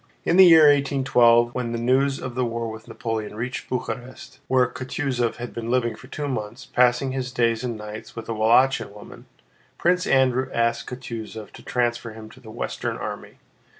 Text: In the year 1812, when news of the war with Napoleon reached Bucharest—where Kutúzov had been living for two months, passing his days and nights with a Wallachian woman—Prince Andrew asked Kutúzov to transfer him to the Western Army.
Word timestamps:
In 0.25 0.35
the 0.37 0.47
year 0.47 0.63
1812, 0.63 1.53
when 1.53 1.71
news 1.73 2.19
of 2.19 2.33
the 2.33 2.43
war 2.43 2.71
with 2.71 2.87
Napoleon 2.87 3.35
reached 3.35 3.69
Bucharest—where 3.69 4.69
Kutúzov 4.69 5.35
had 5.35 5.53
been 5.53 5.69
living 5.69 5.95
for 5.95 6.07
two 6.07 6.27
months, 6.27 6.65
passing 6.65 7.11
his 7.11 7.31
days 7.31 7.63
and 7.63 7.77
nights 7.77 8.15
with 8.15 8.27
a 8.27 8.33
Wallachian 8.33 8.91
woman—Prince 8.95 10.07
Andrew 10.07 10.49
asked 10.51 10.89
Kutúzov 10.89 11.51
to 11.51 11.61
transfer 11.61 12.13
him 12.13 12.31
to 12.31 12.39
the 12.39 12.49
Western 12.49 12.97
Army. 12.97 13.35